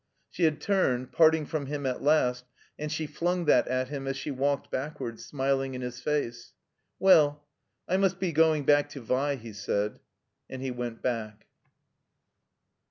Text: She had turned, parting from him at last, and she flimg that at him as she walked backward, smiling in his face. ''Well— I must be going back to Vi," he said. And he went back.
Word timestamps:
She 0.31 0.45
had 0.45 0.59
turned, 0.59 1.11
parting 1.11 1.45
from 1.45 1.67
him 1.67 1.85
at 1.85 2.01
last, 2.01 2.45
and 2.79 2.91
she 2.91 3.07
flimg 3.07 3.45
that 3.45 3.67
at 3.67 3.89
him 3.89 4.07
as 4.07 4.17
she 4.17 4.31
walked 4.31 4.71
backward, 4.71 5.19
smiling 5.19 5.75
in 5.75 5.81
his 5.81 6.01
face. 6.01 6.53
''Well— 6.99 7.41
I 7.87 7.97
must 7.97 8.19
be 8.19 8.31
going 8.31 8.63
back 8.63 8.89
to 8.97 9.01
Vi," 9.01 9.35
he 9.35 9.53
said. 9.53 9.99
And 10.49 10.59
he 10.63 10.71
went 10.71 11.03
back. 11.03 11.45